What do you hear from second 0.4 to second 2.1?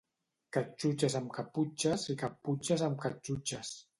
Catxutxes amb caputxes